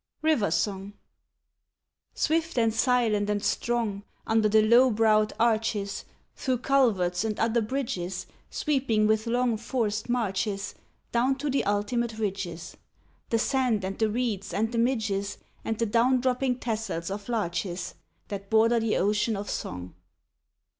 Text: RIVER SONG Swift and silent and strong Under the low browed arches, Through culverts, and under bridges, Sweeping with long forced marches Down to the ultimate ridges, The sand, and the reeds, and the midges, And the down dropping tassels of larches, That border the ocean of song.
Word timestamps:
RIVER 0.23 0.49
SONG 0.49 0.93
Swift 2.15 2.57
and 2.57 2.73
silent 2.73 3.29
and 3.29 3.43
strong 3.43 4.01
Under 4.25 4.49
the 4.49 4.63
low 4.63 4.89
browed 4.89 5.31
arches, 5.39 6.05
Through 6.35 6.57
culverts, 6.57 7.23
and 7.23 7.39
under 7.39 7.61
bridges, 7.61 8.25
Sweeping 8.49 9.05
with 9.05 9.27
long 9.27 9.57
forced 9.57 10.09
marches 10.09 10.73
Down 11.11 11.35
to 11.35 11.51
the 11.51 11.63
ultimate 11.65 12.17
ridges, 12.17 12.75
The 13.29 13.37
sand, 13.37 13.85
and 13.85 13.99
the 13.99 14.09
reeds, 14.09 14.55
and 14.55 14.71
the 14.71 14.79
midges, 14.79 15.37
And 15.63 15.77
the 15.77 15.85
down 15.85 16.19
dropping 16.19 16.57
tassels 16.57 17.11
of 17.11 17.29
larches, 17.29 17.93
That 18.29 18.49
border 18.49 18.79
the 18.79 18.97
ocean 18.97 19.37
of 19.37 19.51
song. 19.51 19.93